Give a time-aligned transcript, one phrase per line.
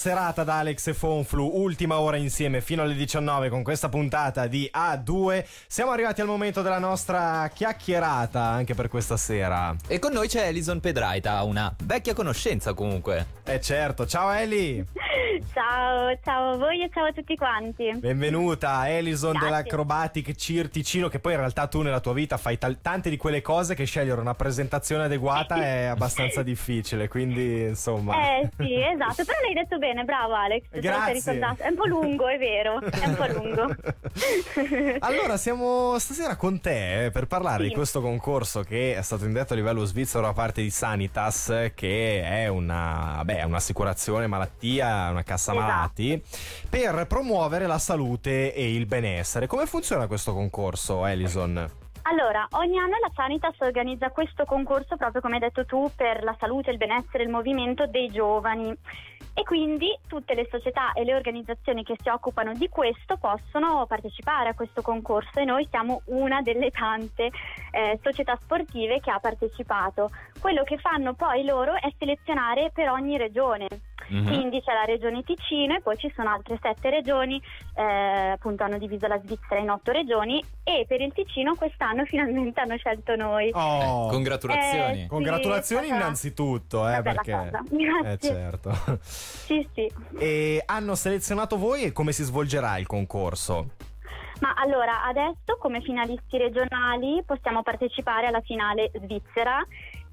[0.00, 4.66] Serata da Alex e Fonflu, ultima ora insieme fino alle 19 con questa puntata di
[4.74, 5.44] A2.
[5.66, 9.76] Siamo arrivati al momento della nostra chiacchierata anche per questa sera.
[9.86, 13.26] E con noi c'è Elison Pedraita, una vecchia conoscenza comunque.
[13.44, 14.82] Eh certo, ciao Eli!
[15.52, 17.92] Ciao, ciao a voi e ciao a tutti quanti.
[17.94, 19.48] Benvenuta Elison Grazie.
[19.48, 23.16] dell'Acrobatic Cheer Ticino che poi in realtà tu nella tua vita fai tal- tante di
[23.16, 28.38] quelle cose che scegliere una presentazione adeguata è abbastanza difficile, quindi insomma...
[28.38, 30.62] Eh sì, esatto, però l'hai detto bene, bravo Alex.
[30.72, 31.38] Grazie.
[31.58, 33.74] È un po' lungo, è vero, è un po' lungo.
[35.00, 37.68] Allora, siamo stasera con te eh, per parlare Sì.
[37.68, 42.22] di questo concorso che è stato indetto a livello svizzero da parte di Sanitas, che
[42.22, 45.66] è una, beh, un'assicurazione malattia, una cassa Esatto.
[45.70, 46.22] malati,
[46.68, 49.46] per promuovere la salute e il benessere.
[49.46, 51.78] Come funziona questo concorso, Elison?
[52.02, 56.34] Allora, ogni anno la Sanitas organizza questo concorso, proprio come hai detto tu, per la
[56.40, 58.74] salute, il benessere e il movimento dei giovani.
[59.32, 64.48] E quindi tutte le società e le organizzazioni che si occupano di questo possono partecipare
[64.48, 67.30] a questo concorso e noi siamo una delle tante
[67.70, 70.10] eh, società sportive che ha partecipato.
[70.40, 73.68] Quello che fanno poi loro è selezionare per ogni regione.
[74.08, 74.26] Mhm.
[74.26, 77.40] Quindi c'è la regione Ticino e poi ci sono altre sette regioni,
[77.74, 82.60] eh, appunto hanno diviso la Svizzera in otto regioni e per il Ticino quest'anno finalmente
[82.60, 83.50] hanno scelto noi.
[83.52, 85.04] Oh, Congratulazioni.
[85.04, 87.32] Eh, congratulazioni sì, è stata innanzitutto, eh, perché...
[87.32, 87.62] cosa.
[87.70, 88.30] Eh Grazie.
[88.30, 88.98] certo.
[89.02, 89.92] Sì, sì.
[90.18, 93.70] E hanno selezionato voi e come si svolgerà il concorso?
[94.40, 99.62] Ma allora, adesso come finalisti regionali possiamo partecipare alla finale svizzera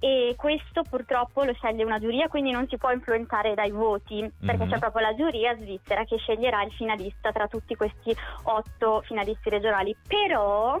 [0.00, 4.64] e questo purtroppo lo sceglie una giuria, quindi non si può influenzare dai voti, perché
[4.64, 4.70] Mhm.
[4.70, 9.94] c'è proprio la giuria svizzera che sceglierà il finalista tra tutti questi otto finalisti regionali.
[10.08, 10.80] Però,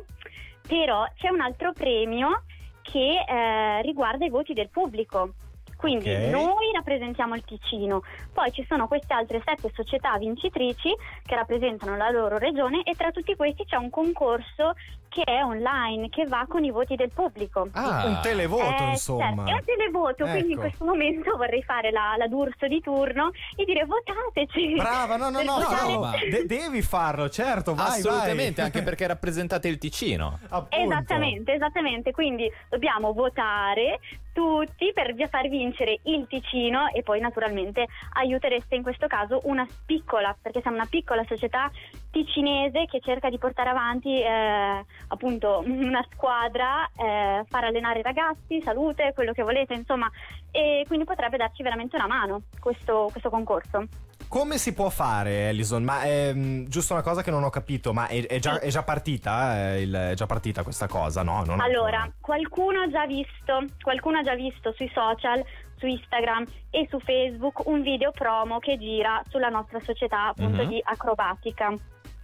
[0.66, 2.44] però c'è un altro premio
[2.82, 5.34] che eh, riguarda i voti del pubblico.
[5.80, 6.20] Quindi Ok.
[6.30, 8.02] noi rappresentiamo il Ticino,
[8.34, 13.10] poi ci sono queste altre sette società vincitrici che rappresentano la loro regione e tra
[13.10, 14.74] tutti questi c'è un concorso
[15.08, 17.66] che è online, che va con i voti del pubblico.
[17.72, 19.26] Ah, Un televoto, Eh, insomma.
[19.46, 20.60] certo, è un televoto, quindi in Ecco.
[20.60, 24.74] questo momento vorrei fare la, la d'urso di turno e dire votateci.
[24.74, 28.66] Brava, no, no, no, no, ma- de- devi farlo, certo, vai, Assolutamente, vai.
[28.66, 30.38] anche perché rappresentate il Ticino.
[30.50, 30.76] Appunto.
[30.76, 33.98] Esattamente, esattamente, quindi dobbiamo votare
[34.32, 40.36] tutti per far vincere il Ticino e poi naturalmente aiutereste in questo caso una piccola,
[40.40, 41.70] perché siamo una piccola società
[42.10, 48.60] ticinese che cerca di portare avanti eh, appunto una squadra, eh, far allenare i ragazzi,
[48.62, 50.10] salute, quello che volete, insomma,
[50.50, 53.86] e quindi potrebbe darci veramente una mano questo, questo concorso.
[54.30, 55.82] Come si può fare, Elison?
[55.82, 58.68] Ma è mm, giusto una cosa che non ho capito, ma è, è già, è
[58.68, 59.72] già partita?
[59.72, 61.24] eh, il- è già partita questa cosa?
[61.24, 62.12] No, non Allora, ancora.
[62.20, 65.44] qualcuno ha già visto, qualcuno ha già visto sui social,
[65.78, 70.68] su Instagram e su Facebook un video promo che gira sulla nostra società appunto Mhm.
[70.68, 71.74] di acrobatica.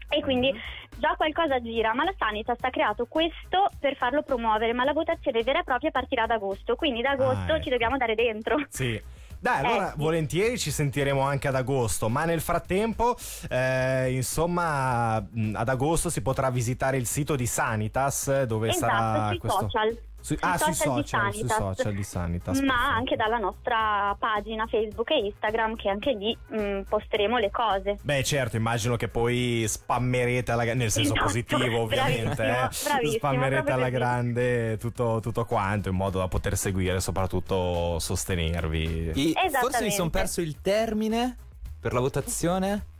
[0.09, 0.55] E quindi
[0.99, 5.43] già qualcosa gira, ma la Sanitas ha creato questo per farlo promuovere, ma la votazione
[5.43, 7.65] vera e propria partirà ad agosto, quindi ad agosto ecco.
[7.65, 8.55] ci dobbiamo dare dentro.
[8.69, 9.03] Sì.
[9.39, 9.95] Dai, allora sì.
[9.99, 13.17] volentieri ci sentiremo anche ad agosto, ma nel frattempo,
[13.49, 19.39] eh, insomma, ad agosto si potrà visitare il sito di Sanitas dove sarà esatto, sui
[19.39, 19.61] questo...
[19.61, 19.99] social.
[20.27, 22.59] Sui- ah, sui di social, sui social di Sanitas.
[22.59, 22.97] ma perfetto.
[22.97, 27.97] anche dalla nostra pagina Facebook e Instagram che anche lì mh, posteremo le cose.
[28.03, 32.43] Beh, certo, immagino che poi spammerete alla nel senso Esatto, positivo, ovviamente.
[32.43, 32.51] eh.
[32.51, 38.01] bravissimo, bravissimo, Spammerete alla grande tutto, tutto quanto in modo da poter seguire e soprattutto
[38.01, 39.13] sostenervi.
[39.15, 41.37] I- forse mi sono perso il termine
[41.79, 42.95] per la votazione.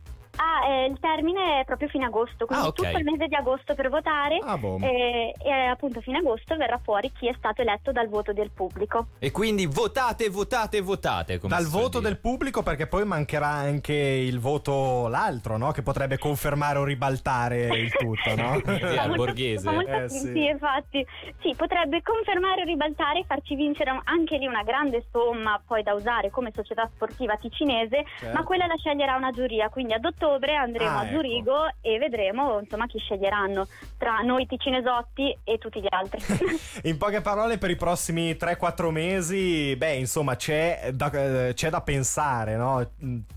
[0.65, 2.75] Eh, il termine è proprio fine agosto, quindi Ah, ok.
[2.75, 4.77] tutto il mese di agosto per votare Ah, boh.
[4.81, 9.07] e, e appunto fine agosto verrà fuori chi è stato eletto dal voto del pubblico.
[9.19, 11.39] E quindi votate, votate, votate.
[11.39, 12.11] Come Dal voto dire.
[12.11, 15.71] del pubblico, perché poi mancherà anche il voto l'altro, no?
[15.71, 18.61] Che potrebbe confermare o ribaltare il tutto, no?
[18.77, 19.69] Sì, al borghese.
[19.69, 20.17] Eh, sì.
[20.31, 20.45] sì.
[20.45, 21.05] infatti.
[21.41, 25.93] Sì, potrebbe confermare o ribaltare e farci vincere anche lì una grande somma poi da
[25.93, 28.35] usare come società sportiva ticinese, Certo.
[28.37, 31.15] ma quella la sceglierà una giuria, quindi ad ottobre andremo Ah, a ecco.
[31.15, 33.67] Zurigo e vedremo insomma chi sceglieranno
[33.97, 36.19] tra noi ticinesotti e tutti gli altri.
[36.89, 41.81] In poche parole, per i prossimi 3-4 mesi, beh, insomma, c'è da, eh, c'è da
[41.81, 42.87] pensare, no?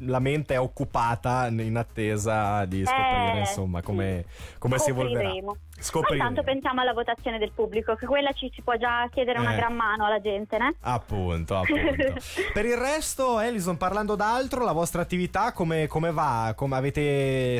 [0.00, 4.24] La mente è occupata in attesa di scoprire, Eh, insomma, come,
[4.58, 5.32] come si evolverà.
[5.82, 6.28] Scopriremo.
[6.28, 9.56] intanto pensiamo alla votazione del pubblico, che quella ci si può già chiedere una Eh.
[9.56, 10.74] gran mano alla gente, né?
[10.80, 12.14] Appunto, appunto.
[12.52, 16.52] per il resto, Elison, parlando d'altro, la vostra attività come, come va?
[16.54, 16.99] Come avete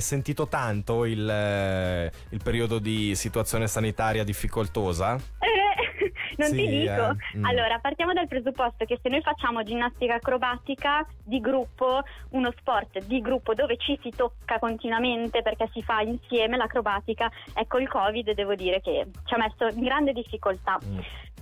[0.00, 5.14] sentito tanto il, eh, il periodo di situazione sanitaria difficoltosa?
[5.14, 6.92] Eh, non Sì, ti dico.
[7.10, 7.44] eh, mm.
[7.44, 13.20] Allora, partiamo dal presupposto che se noi facciamo ginnastica acrobatica di gruppo, uno sport di
[13.20, 18.54] gruppo dove ci si tocca continuamente perché si fa insieme l'acrobatica, ecco il Covid devo
[18.54, 20.78] dire che ci ha messo in grande difficoltà.
[20.84, 20.98] Mm.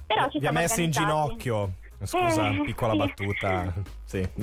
[0.07, 1.73] Però ci Vi ha messo in ginocchio.
[2.03, 2.99] Scusa, Eh, piccola sì.
[2.99, 3.75] battuta.
[4.09, 4.27] Sì.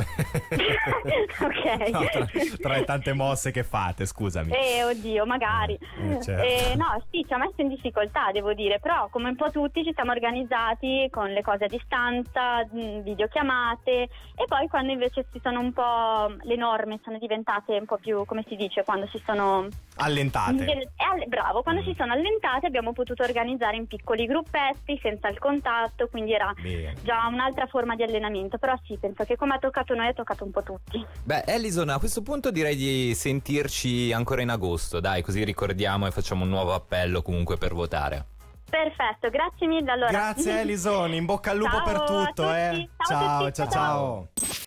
[1.37, 1.89] Ok.
[1.89, 2.25] No, tra,
[2.61, 4.51] tra le tante mosse che fate, scusami.
[4.51, 5.73] Eh, oddio, magari.
[5.73, 6.43] Eh, certo.
[6.71, 9.83] Eh, no, sì, ci ha messo in difficoltà, devo dire, però come un po' tutti
[9.83, 13.91] ci siamo organizzati con le cose a distanza, videochiamate
[14.35, 18.23] e poi quando invece si sono un po' le norme sono diventate un po' più,
[18.25, 20.63] come si dice, quando si sono Allentate.
[20.65, 21.85] eh, bravo, quando Mm.
[21.85, 26.93] si sono allentate abbiamo potuto organizzare in piccoli gruppetti senza il contatto, quindi era Bene.
[27.03, 30.43] già un'altra forma di allenamento, però sì, penso che come ha toccato noi ha toccato
[30.43, 31.05] un po' tutti.
[31.23, 36.11] Beh, Ellison, a questo punto direi di sentirci ancora in agosto, dai, così ricordiamo e
[36.11, 38.25] facciamo un nuovo appello comunque per votare.
[38.69, 40.11] Perfetto, grazie mille allora.
[40.11, 42.89] Grazie Elison, in bocca al lupo Ciao per tutto, eh.
[43.07, 43.69] ciao ciao, ciao.
[43.69, 43.69] ciao.
[43.69, 44.55] ciao.